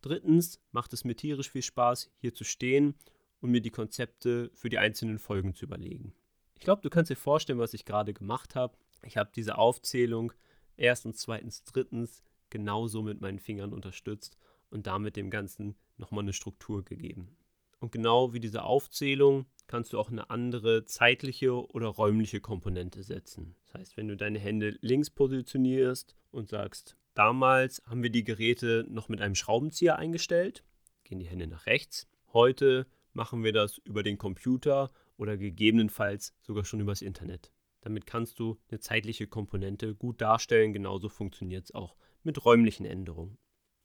Drittens 0.02 0.60
macht 0.72 0.92
es 0.94 1.04
mir 1.04 1.16
tierisch 1.16 1.50
viel 1.50 1.62
Spaß, 1.62 2.12
hier 2.18 2.34
zu 2.34 2.44
stehen 2.44 2.96
und 3.42 3.52
mir 3.52 3.62
die 3.62 3.72
Konzepte 3.72 4.52
für 4.54 4.70
die 4.70 4.78
einzelnen 4.78 5.20
Folgen 5.20 5.54
zu 5.54 5.66
überlegen. 5.66 6.14
Ich 6.56 6.62
glaube, 6.62 6.82
du 6.82 6.90
kannst 6.90 7.10
dir 7.10 7.16
vorstellen, 7.16 7.60
was 7.60 7.74
ich 7.74 7.86
gerade 7.86 8.14
gemacht 8.14 8.56
habe. 8.56 8.78
Ich 9.04 9.18
habe 9.18 9.32
diese 9.34 9.58
Aufzählung 9.58 10.34
erstens, 10.76 11.18
zweitens, 11.18 11.64
drittens 11.64 12.24
genauso 12.50 13.02
mit 13.02 13.22
meinen 13.22 13.40
Fingern 13.40 13.74
unterstützt 13.74 14.38
und 14.70 14.88
damit 14.88 15.16
dem 15.16 15.30
Ganzen 15.30 15.76
nochmal 15.98 16.24
eine 16.24 16.34
Struktur 16.34 16.84
gegeben. 16.84 17.36
Und 17.80 17.92
genau 17.92 18.34
wie 18.34 18.40
diese 18.40 18.64
Aufzählung 18.64 19.46
kannst 19.68 19.94
du 19.94 20.00
auch 20.00 20.12
eine 20.12 20.30
andere 20.30 20.86
zeitliche 20.86 21.54
oder 21.54 21.88
räumliche 21.88 22.42
Komponente 22.42 23.04
setzen. 23.04 23.56
Das 23.64 23.76
heißt, 23.76 23.98
wenn 23.98 24.08
du 24.08 24.18
deine 24.18 24.40
Hände 24.40 24.78
links 24.82 25.10
positionierst 25.10 26.16
und 26.32 26.50
sagst, 26.50 26.98
damals 27.14 27.82
haben 27.86 28.04
wir 28.04 28.10
die 28.10 28.24
Geräte 28.24 28.86
noch 28.90 29.08
mit 29.08 29.22
einem 29.22 29.36
Schraubenzieher 29.36 29.98
eingestellt, 29.98 30.64
gehen 31.04 31.20
die 31.20 31.28
Hände 31.28 31.48
nach 31.48 31.68
rechts. 31.68 32.08
Heute 32.34 32.88
machen 33.14 33.44
wir 33.44 33.54
das 33.54 33.78
über 33.80 34.04
den 34.04 34.18
Computer 34.18 34.92
oder 35.18 35.38
gegebenenfalls 35.38 36.34
sogar 36.42 36.66
schon 36.66 36.80
übers 36.80 37.02
Internet. 37.02 37.52
Damit 37.82 38.06
kannst 38.06 38.40
du 38.40 38.58
eine 38.70 38.80
zeitliche 38.80 39.28
Komponente 39.28 39.96
gut 39.96 40.22
darstellen. 40.22 40.74
Genauso 40.74 41.10
funktioniert 41.10 41.66
es 41.66 41.74
auch 41.74 41.96
mit 42.24 42.44
räumlichen 42.44 42.86
Änderungen. 42.86 43.38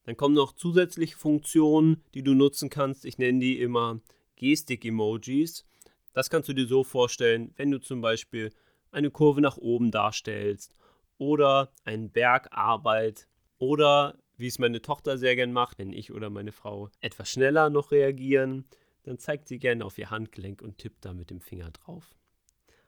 Dann 0.04 0.16
kommen 0.16 0.34
noch 0.34 0.52
zusätzliche 0.52 1.16
Funktionen, 1.16 2.02
die 2.14 2.22
du 2.22 2.34
nutzen 2.34 2.70
kannst. 2.70 3.04
Ich 3.04 3.18
nenne 3.18 3.38
die 3.38 3.60
immer 3.60 4.00
Gestik-Emojis. 4.36 5.66
Das 6.12 6.30
kannst 6.30 6.48
du 6.48 6.52
dir 6.52 6.66
so 6.66 6.84
vorstellen, 6.84 7.52
wenn 7.56 7.70
du 7.70 7.80
zum 7.80 8.00
Beispiel 8.00 8.52
eine 8.90 9.10
Kurve 9.10 9.40
nach 9.40 9.56
oben 9.56 9.90
darstellst 9.90 10.74
oder 11.18 11.72
einen 11.84 12.10
Berg 12.10 12.48
Arbeit 12.52 13.26
oder 13.58 14.18
wie 14.36 14.46
es 14.48 14.58
meine 14.58 14.82
Tochter 14.82 15.16
sehr 15.16 15.36
gern 15.36 15.52
macht, 15.52 15.78
wenn 15.78 15.92
ich 15.92 16.12
oder 16.12 16.30
meine 16.30 16.52
Frau 16.52 16.90
etwas 17.00 17.30
schneller 17.30 17.70
noch 17.70 17.92
reagieren, 17.92 18.66
dann 19.04 19.18
zeigt 19.18 19.48
sie 19.48 19.58
gerne 19.58 19.84
auf 19.84 19.96
ihr 19.96 20.10
Handgelenk 20.10 20.60
und 20.60 20.78
tippt 20.78 21.04
da 21.04 21.14
mit 21.14 21.30
dem 21.30 21.40
Finger 21.40 21.70
drauf. 21.70 22.14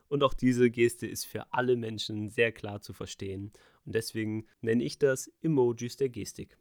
Und 0.08 0.23
auch 0.23 0.35
diese 0.35 0.70
Geste 0.70 1.06
ist 1.06 1.25
für 1.25 1.52
alle 1.52 1.76
Menschen 1.76 2.28
sehr 2.28 2.52
klar 2.52 2.80
zu 2.80 2.92
verstehen 2.92 3.52
und 3.85 3.94
deswegen 3.94 4.46
nenne 4.61 4.85
ich 4.85 4.99
das 4.99 5.30
Emojis 5.40 5.96
der 5.96 6.08
Gestik. 6.08 6.58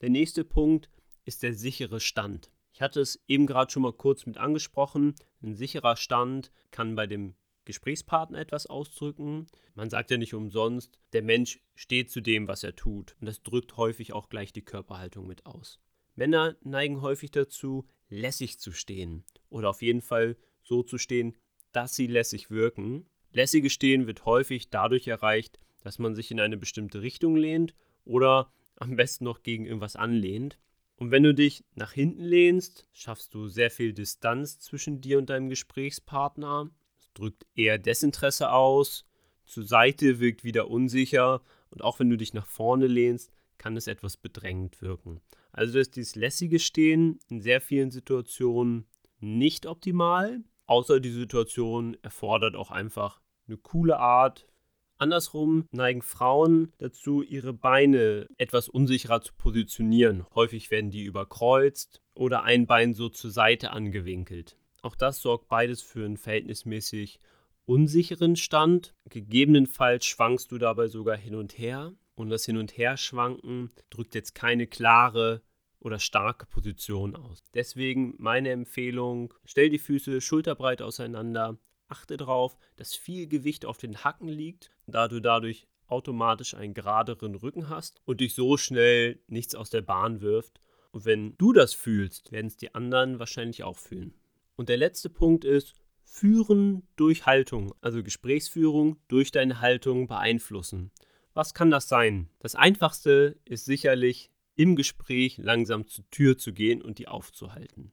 Der 0.00 0.10
nächste 0.10 0.44
Punkt 0.44 0.90
ist 1.24 1.42
der 1.42 1.54
sichere 1.54 2.00
Stand. 2.00 2.50
Ich 2.72 2.80
hatte 2.80 3.00
es 3.00 3.22
eben 3.26 3.46
gerade 3.46 3.70
schon 3.70 3.82
mal 3.82 3.92
kurz 3.92 4.26
mit 4.26 4.38
angesprochen. 4.38 5.14
Ein 5.42 5.54
sicherer 5.54 5.96
Stand 5.96 6.50
kann 6.70 6.94
bei 6.94 7.06
dem 7.06 7.34
Gesprächspartner 7.64 8.38
etwas 8.38 8.66
ausdrücken. 8.66 9.46
Man 9.74 9.90
sagt 9.90 10.10
ja 10.10 10.16
nicht 10.16 10.34
umsonst, 10.34 10.98
der 11.12 11.22
Mensch 11.22 11.60
steht 11.74 12.10
zu 12.10 12.20
dem, 12.20 12.48
was 12.48 12.62
er 12.62 12.76
tut. 12.76 13.16
Und 13.20 13.26
das 13.26 13.42
drückt 13.42 13.76
häufig 13.76 14.12
auch 14.12 14.28
gleich 14.28 14.52
die 14.52 14.64
Körperhaltung 14.64 15.26
mit 15.26 15.46
aus. 15.46 15.80
Männer 16.14 16.56
neigen 16.62 17.02
häufig 17.02 17.30
dazu, 17.30 17.86
lässig 18.10 18.58
zu 18.58 18.72
stehen 18.72 19.24
oder 19.48 19.70
auf 19.70 19.82
jeden 19.82 20.02
Fall 20.02 20.36
so 20.62 20.82
zu 20.82 20.98
stehen, 20.98 21.36
dass 21.72 21.94
sie 21.94 22.06
lässig 22.06 22.50
wirken. 22.50 23.06
Lässige 23.32 23.70
Stehen 23.70 24.06
wird 24.06 24.26
häufig 24.26 24.70
dadurch 24.70 25.06
erreicht, 25.06 25.58
dass 25.82 25.98
man 25.98 26.14
sich 26.14 26.30
in 26.30 26.40
eine 26.40 26.56
bestimmte 26.56 27.00
Richtung 27.00 27.36
lehnt 27.36 27.74
oder 28.04 28.52
am 28.76 28.96
besten 28.96 29.24
noch 29.24 29.42
gegen 29.42 29.64
irgendwas 29.64 29.96
anlehnt. 29.96 30.58
Und 30.96 31.10
wenn 31.10 31.22
du 31.22 31.32
dich 31.32 31.64
nach 31.74 31.92
hinten 31.92 32.22
lehnst, 32.24 32.88
schaffst 32.92 33.32
du 33.34 33.48
sehr 33.48 33.70
viel 33.70 33.94
Distanz 33.94 34.58
zwischen 34.58 35.00
dir 35.00 35.18
und 35.18 35.30
deinem 35.30 35.48
Gesprächspartner. 35.48 36.70
Es 36.98 37.10
drückt 37.14 37.46
eher 37.54 37.78
Desinteresse 37.78 38.52
aus. 38.52 39.06
Zur 39.46 39.64
Seite 39.64 40.20
wirkt 40.20 40.44
wieder 40.44 40.68
unsicher. 40.68 41.40
Und 41.70 41.82
auch 41.82 42.00
wenn 42.00 42.10
du 42.10 42.16
dich 42.16 42.34
nach 42.34 42.46
vorne 42.46 42.86
lehnst, 42.86 43.32
kann 43.60 43.76
es 43.76 43.86
etwas 43.86 44.16
bedrängend 44.16 44.80
wirken. 44.80 45.20
Also 45.52 45.78
ist 45.78 45.94
dieses 45.96 46.16
lässige 46.16 46.58
Stehen 46.58 47.20
in 47.28 47.42
sehr 47.42 47.60
vielen 47.60 47.90
Situationen 47.90 48.86
nicht 49.20 49.66
optimal, 49.66 50.40
außer 50.66 50.98
die 50.98 51.10
Situation 51.10 51.96
erfordert 52.02 52.56
auch 52.56 52.70
einfach 52.70 53.20
eine 53.46 53.58
coole 53.58 53.98
Art. 53.98 54.48
Andersrum 54.96 55.66
neigen 55.72 56.00
Frauen 56.00 56.72
dazu, 56.78 57.22
ihre 57.22 57.52
Beine 57.52 58.26
etwas 58.38 58.68
unsicherer 58.68 59.20
zu 59.20 59.34
positionieren. 59.34 60.24
Häufig 60.34 60.70
werden 60.70 60.90
die 60.90 61.04
überkreuzt 61.04 62.00
oder 62.14 62.42
ein 62.44 62.66
Bein 62.66 62.94
so 62.94 63.10
zur 63.10 63.30
Seite 63.30 63.72
angewinkelt. 63.72 64.56
Auch 64.82 64.96
das 64.96 65.20
sorgt 65.20 65.48
beides 65.48 65.82
für 65.82 66.04
einen 66.06 66.16
verhältnismäßig 66.16 67.20
unsicheren 67.66 68.36
Stand. 68.36 68.94
Gegebenenfalls 69.10 70.06
schwankst 70.06 70.50
du 70.50 70.56
dabei 70.56 70.88
sogar 70.88 71.16
hin 71.16 71.34
und 71.34 71.58
her. 71.58 71.92
Und 72.20 72.28
das 72.28 72.44
Hin- 72.44 72.58
und 72.58 72.76
Herschwanken 72.76 73.70
drückt 73.88 74.14
jetzt 74.14 74.34
keine 74.34 74.66
klare 74.66 75.40
oder 75.78 75.98
starke 75.98 76.44
Position 76.44 77.16
aus. 77.16 77.42
Deswegen 77.54 78.14
meine 78.18 78.50
Empfehlung, 78.50 79.32
stell 79.46 79.70
die 79.70 79.78
Füße 79.78 80.20
schulterbreit 80.20 80.82
auseinander, 80.82 81.56
achte 81.88 82.18
darauf, 82.18 82.58
dass 82.76 82.94
viel 82.94 83.26
Gewicht 83.26 83.64
auf 83.64 83.78
den 83.78 84.04
Hacken 84.04 84.28
liegt, 84.28 84.70
da 84.86 85.08
du 85.08 85.20
dadurch 85.20 85.66
automatisch 85.86 86.52
einen 86.52 86.74
geraderen 86.74 87.36
Rücken 87.36 87.70
hast 87.70 88.02
und 88.04 88.20
dich 88.20 88.34
so 88.34 88.58
schnell 88.58 89.18
nichts 89.26 89.54
aus 89.54 89.70
der 89.70 89.80
Bahn 89.80 90.20
wirft. 90.20 90.60
Und 90.92 91.06
wenn 91.06 91.38
du 91.38 91.54
das 91.54 91.72
fühlst, 91.72 92.32
werden 92.32 92.48
es 92.48 92.58
die 92.58 92.74
anderen 92.74 93.18
wahrscheinlich 93.18 93.64
auch 93.64 93.78
fühlen. 93.78 94.12
Und 94.56 94.68
der 94.68 94.76
letzte 94.76 95.08
Punkt 95.08 95.46
ist, 95.46 95.72
Führen 96.02 96.86
durch 96.96 97.24
Haltung, 97.24 97.72
also 97.80 98.02
Gesprächsführung 98.02 98.98
durch 99.08 99.30
deine 99.30 99.62
Haltung 99.62 100.06
beeinflussen. 100.06 100.90
Was 101.32 101.54
kann 101.54 101.70
das 101.70 101.88
sein? 101.88 102.28
Das 102.40 102.54
einfachste 102.54 103.38
ist 103.44 103.64
sicherlich 103.64 104.30
im 104.56 104.76
Gespräch 104.76 105.38
langsam 105.38 105.86
zur 105.86 106.08
Tür 106.10 106.36
zu 106.36 106.52
gehen 106.52 106.82
und 106.82 106.98
die 106.98 107.08
aufzuhalten. 107.08 107.92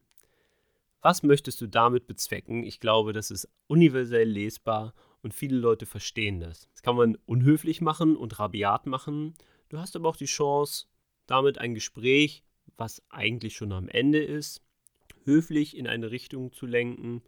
Was 1.02 1.24
möchtest 1.24 1.62
du 1.62 1.68
damit 1.68 2.08
bezwecken? 2.08 2.64
Ich 2.64 2.80
glaube, 2.80 3.14
das 3.14 3.32
ist 3.32 3.48
universell 3.68 4.28
lesbar 4.28 4.94
und 5.22 5.34
viele 5.34 5.58
Leute 5.58 5.86
verstehen 5.86 6.40
das. 6.40 6.68
Das 6.72 6.82
kann 6.82 6.96
man 6.96 7.16
unhöflich 7.26 7.82
machen 7.82 8.18
und 8.18 8.40
rabiat 8.40 8.88
machen. 8.88 9.36
Du 9.70 9.78
hast 9.78 9.96
aber 9.96 10.10
auch 10.10 10.18
die 10.18 10.26
Chance, 10.26 10.88
damit 11.28 11.60
ein 11.60 11.76
Gespräch, 11.76 12.44
was 12.76 13.04
eigentlich 13.10 13.56
schon 13.56 13.72
am 13.72 13.88
Ende 13.88 14.24
ist, 14.24 14.62
höflich 15.24 15.78
in 15.78 15.88
eine 15.88 16.12
Richtung 16.12 16.52
zu 16.52 16.66
lenken, 16.66 17.22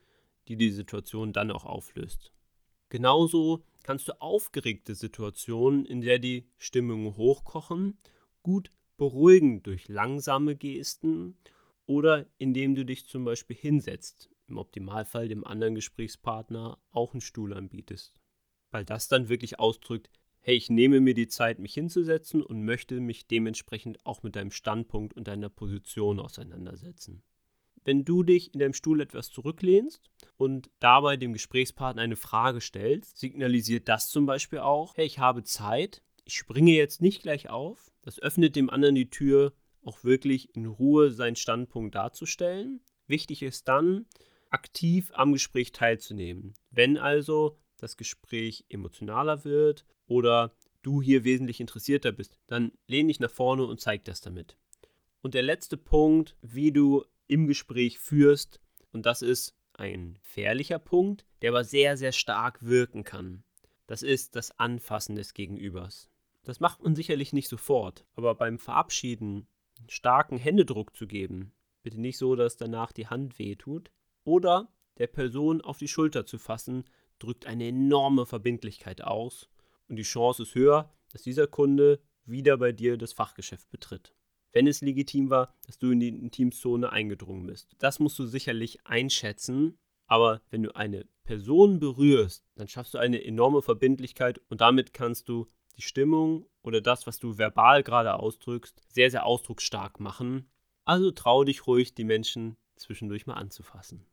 die 0.47 0.57
die 0.57 0.71
Situation 0.71 1.33
dann 1.33 1.51
auch 1.51 1.65
auflöst. 1.65 2.33
Genauso 2.89 3.63
kannst 3.89 4.08
du 4.08 4.22
aufgeregte 4.22 4.93
Situationen, 4.93 5.84
in 5.84 6.01
der 6.01 6.19
die 6.19 6.48
Stimmungen 6.60 7.17
hochkochen, 7.17 7.98
gut 8.43 8.72
beruhigen 8.98 9.63
durch 9.63 9.88
langsame 9.88 10.55
Gesten 10.55 11.39
oder 11.88 12.27
indem 12.38 12.75
du 12.75 12.86
dich 12.86 13.08
zum 13.08 13.25
Beispiel 13.25 13.55
hinsetzt, 13.55 14.29
im 14.46 14.60
Optimalfall 14.60 15.27
dem 15.27 15.43
anderen 15.43 15.74
Gesprächspartner 15.74 16.77
auch 16.91 17.13
einen 17.13 17.22
Stuhl 17.22 17.51
anbietest. 17.51 18.13
Weil 18.69 18.86
das 18.86 19.08
dann 19.08 19.27
wirklich 19.27 19.58
ausdrückt, 19.58 20.12
hey, 20.41 20.55
ich 20.55 20.69
nehme 20.69 21.00
mir 21.00 21.15
die 21.15 21.27
Zeit, 21.27 21.58
mich 21.58 21.74
hinzusetzen 21.74 22.43
und 22.43 22.63
möchte 22.63 23.00
mich 23.00 23.25
dementsprechend 23.25 24.05
auch 24.05 24.22
mit 24.22 24.36
deinem 24.36 24.51
Standpunkt 24.51 25.17
und 25.17 25.27
deiner 25.27 25.50
Position 25.50 26.19
auseinandersetzen. 26.19 27.24
Wenn 27.89 28.05
du 28.05 28.22
dich 28.22 28.53
in 28.53 28.60
deinem 28.60 28.75
Stuhl 28.75 29.01
etwas 29.01 29.31
zurücklehnst 29.31 30.12
und 30.38 30.69
dabei 30.79 31.17
dem 31.17 31.34
Gesprächspartner 31.34 32.03
eine 32.03 32.17
Frage 32.17 32.62
stellst, 32.62 33.17
signalisiert 33.17 33.89
das 33.89 34.10
zum 34.12 34.27
Beispiel 34.27 34.60
auch, 34.60 34.96
hey, 34.96 35.08
ich 35.08 35.17
habe 35.17 35.41
Zeit, 35.41 36.03
ich 36.24 36.36
springe 36.36 36.74
jetzt 36.74 37.01
nicht 37.01 37.24
gleich 37.24 37.50
auf. 37.50 37.91
Das 38.03 38.19
öffnet 38.22 38.55
dem 38.55 38.69
anderen 38.69 38.93
die 38.93 39.10
Tür, 39.10 39.53
auch 39.81 40.03
wirklich 40.03 40.55
in 40.55 40.67
Ruhe 40.67 41.10
seinen 41.10 41.36
Standpunkt 41.36 41.96
darzustellen. 41.96 42.79
Wichtig 43.08 43.41
ist 43.41 43.67
dann, 43.67 44.05
aktiv 44.51 45.10
am 45.15 45.34
Gespräch 45.34 45.72
teilzunehmen. 45.72 46.53
Wenn 46.69 46.96
also 46.96 47.58
das 47.77 47.98
Gespräch 47.98 48.65
emotionaler 48.69 49.46
wird 49.46 49.84
oder 50.05 50.53
du 50.84 51.01
hier 51.01 51.24
wesentlich 51.24 51.60
interessierter 51.60 52.12
bist, 52.12 52.38
dann 52.46 52.72
lehn 52.86 53.08
dich 53.08 53.19
nach 53.19 53.31
vorne 53.31 53.65
und 53.65 53.81
zeig 53.81 54.05
das 54.05 54.22
damit. 54.22 54.58
Und 55.22 55.34
der 55.34 55.41
letzte 55.41 55.75
Punkt, 55.75 56.38
wie 56.43 56.72
du 56.72 57.03
im 57.29 57.48
Gespräch 57.48 58.00
führst, 58.00 58.59
und 58.91 59.05
das 59.05 59.21
ist 59.21 59.55
ein 59.74 60.15
gefährlicher 60.15 60.79
Punkt, 60.79 61.25
der 61.41 61.51
aber 61.51 61.63
sehr, 61.63 61.95
sehr 61.95 62.12
stark 62.12 62.63
wirken 62.65 63.03
kann. 63.03 63.43
Das 63.88 64.03
ist 64.03 64.36
das 64.36 64.59
Anfassen 64.59 65.15
des 65.15 65.33
Gegenübers. 65.33 66.09
Das 66.43 66.59
macht 66.59 66.83
man 66.83 66.95
sicherlich 66.95 67.31
nicht 67.31 67.48
sofort, 67.48 68.05
aber 68.15 68.36
beim 68.36 68.59
Verabschieden 68.59 69.48
einen 69.79 69.89
starken 69.89 70.38
Händedruck 70.38 70.95
zu 70.95 71.07
geben, 71.07 71.53
bitte 71.83 72.01
nicht 72.01 72.17
so, 72.17 72.36
dass 72.36 72.57
danach 72.57 72.91
die 72.91 73.07
Hand 73.07 73.39
wehtut, 73.39 73.91
oder 74.24 74.71
der 74.98 75.07
Person 75.07 75.62
auf 75.62 75.77
die 75.77 75.88
Schulter 75.88 76.25
zu 76.25 76.38
fassen, 76.38 76.83
drückt 77.19 77.45
eine 77.45 77.67
enorme 77.67 78.25
Verbindlichkeit 78.25 79.01
aus 79.01 79.50
und 79.88 79.95
die 79.95 80.03
Chance 80.03 80.43
ist 80.43 80.55
höher, 80.55 80.93
dass 81.12 81.24
dieser 81.24 81.48
Kunde 81.48 82.00
wieder 82.25 82.57
bei 82.57 82.71
dir 82.71 82.98
das 82.98 83.13
Fachgeschäft 83.13 83.69
betritt. 83.69 84.13
Wenn 84.51 84.68
es 84.68 84.82
legitim 84.82 85.29
war, 85.29 85.53
dass 85.65 85.77
du 85.77 85.91
in 85.91 86.00
die 86.00 86.10
Intimzone 86.10 86.91
eingedrungen 86.91 87.46
bist. 87.46 87.75
Das 87.79 88.00
musst 88.00 88.18
du 88.18 88.25
sicherlich 88.25 88.86
einschätzen, 88.86 89.77
aber 90.08 90.41
wenn 90.50 90.63
du 90.63 90.75
eine 90.75 91.06
Person 91.24 91.79
berührst, 91.79 92.44
dann 92.56 92.68
schaffst 92.68 92.96
du 92.96 92.98
eine 92.98 93.24
enorme 93.24 93.62
Verbindlichkeit 93.62 94.41
und 94.50 94.62
damit 94.62 94.94
kannst 94.94 95.29
du 95.29 95.48
die 95.77 95.84
Stimmung 95.84 96.48
oder 96.63 96.82
das, 96.82 97.06
was 97.06 97.20
du 97.20 97.38
verbal 97.38 97.84
gerade 97.84 98.15
ausdrückst, 98.15 98.82
sehr, 98.89 99.12
sehr 99.12 99.25
ausdrucksstark 99.25 100.00
machen. 100.00 100.50
Also 100.84 101.12
trau 101.12 101.44
dich 101.44 101.68
ruhig, 101.68 101.94
die 101.94 102.03
Menschen 102.03 102.58
zwischendurch 102.75 103.27
mal 103.27 103.36
anzufassen. 103.36 104.06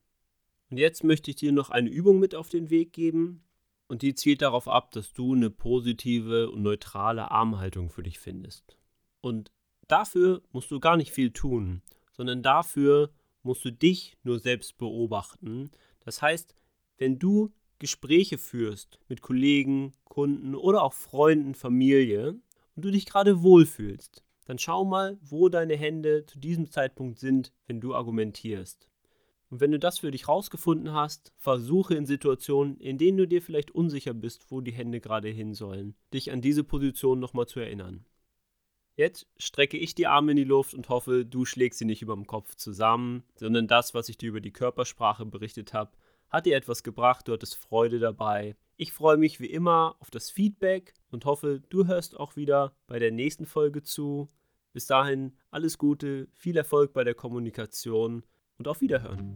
Und 0.71 0.79
jetzt 0.79 1.05
möchte 1.05 1.31
ich 1.31 1.37
dir 1.37 1.53
noch 1.53 1.71
eine 1.71 1.89
Übung 1.89 2.19
mit 2.19 2.35
auf 2.35 2.49
den 2.49 2.71
Weg 2.71 2.93
geben. 2.93 3.45
Und 3.89 4.03
die 4.03 4.15
zielt 4.15 4.43
darauf 4.43 4.69
ab, 4.69 4.91
dass 4.91 5.13
du 5.13 5.35
eine 5.35 5.49
positive 5.49 6.51
und 6.51 6.63
neutrale 6.63 7.31
Armhaltung 7.31 7.89
für 7.89 8.03
dich 8.03 8.19
findest. 8.19 8.77
Und 9.21 9.53
dafür 9.89 10.43
musst 10.53 10.71
du 10.71 10.81
gar 10.81 10.97
nicht 10.97 11.13
viel 11.13 11.31
tun, 11.31 11.83
sondern 12.13 12.43
dafür 12.43 13.11
musst 13.43 13.65
du 13.65 13.73
dich 13.73 14.17
nur 14.23 14.39
selbst 14.39 14.77
beobachten. 14.79 15.71
Das 16.01 16.23
heißt, 16.23 16.55
wenn 16.99 17.19
du 17.19 17.53
Gespräche 17.79 18.39
führst 18.39 18.99
mit 19.09 19.21
Kollegen, 19.21 19.93
Kunden 20.05 20.55
oder 20.55 20.83
auch 20.83 20.95
Freunden, 20.95 21.55
Familie 21.55 22.41
und 22.75 22.85
du 22.85 22.91
dich 22.91 23.07
gerade 23.07 23.43
wohlfühlst, 23.43 24.25
dann 24.47 24.59
schau 24.59 24.85
mal, 24.85 25.19
wo 25.21 25.49
deine 25.49 25.77
Hände 25.77 26.25
zu 26.25 26.39
diesem 26.39 26.71
Zeitpunkt 26.71 27.19
sind, 27.19 27.53
wenn 27.67 27.81
du 27.81 27.95
argumentierst. 27.95 28.89
Und 29.49 29.61
wenn 29.61 29.71
du 29.71 29.79
das 29.79 30.01
für 30.01 30.11
dich 30.11 30.27
rausgefunden 30.27 30.93
hast, 30.93 31.33
versuche 31.37 31.95
in 31.95 32.07
Situationen, 32.07 32.79
in 32.79 32.99
denen 32.99 33.19
du 33.19 33.29
dir 33.29 33.43
vielleicht 33.43 33.71
unsicher 33.71 34.15
bist, 34.15 34.51
wo 34.51 34.61
die 34.61 34.73
Hände 34.73 35.01
gerade 35.01 35.29
hin 35.29 35.55
sollen, 35.55 35.95
dich 36.13 36.33
an 36.33 36.41
diese 36.41 36.65
Position 36.65 37.21
nochmal 37.21 37.47
zu 37.47 37.61
erinnern. 37.61 38.05
Jetzt 38.97 39.27
strecke 39.37 39.77
ich 39.77 39.95
die 39.95 40.07
Arme 40.07 40.31
in 40.31 40.39
die 40.39 40.45
Luft 40.45 40.73
und 40.73 40.89
hoffe, 40.89 41.27
du 41.27 41.45
schlägst 41.45 41.79
sie 41.79 41.85
nicht 41.85 42.01
über 42.01 42.15
dem 42.15 42.27
Kopf 42.27 42.55
zusammen, 42.55 43.25
sondern 43.35 43.69
das, 43.69 43.93
was 43.93 44.09
ich 44.09 44.17
dir 44.17 44.31
über 44.31 44.41
die 44.41 44.53
Körpersprache 44.53 45.27
berichtet 45.27 45.75
habe, 45.75 45.93
hat 46.31 46.47
dir 46.47 46.57
etwas 46.57 46.83
gebracht, 46.83 47.29
du 47.29 47.35
hattest 47.35 47.57
Freude 47.57 47.99
dabei. 47.99 48.57
Ich 48.79 48.95
freue 48.95 49.19
mich 49.19 49.39
wie 49.39 49.51
immer 49.51 49.97
auf 50.01 50.11
das 50.11 50.31
Feedback 50.31 50.95
und 51.11 51.27
hoffe, 51.27 51.63
du 51.69 51.87
hörst 51.87 52.19
auch 52.19 52.37
wieder 52.37 52.75
bei 52.87 52.99
der 52.99 53.13
nächsten 53.13 53.45
Folge 53.45 53.83
zu. 53.83 54.31
Bis 54.73 54.87
dahin 54.87 55.37
alles 55.51 55.77
Gute, 55.77 56.29
viel 56.33 56.57
Erfolg 56.57 56.95
bei 56.95 57.05
der 57.05 57.15
Kommunikation 57.15 58.25
und 58.57 58.67
auf 58.67 58.81
Wiederhören. 58.81 59.35